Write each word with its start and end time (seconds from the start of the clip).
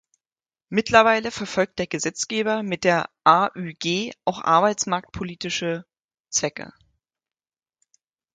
Mittlerweile 0.69 1.29
verfolgt 1.29 1.77
der 1.77 1.85
Gesetzgeber 1.85 2.63
mit 2.63 2.85
dem 2.85 3.03
AÜG 3.23 4.11
auch 4.25 4.41
arbeitsmarktpolitische 4.41 5.85
Zwecke. 6.31 6.73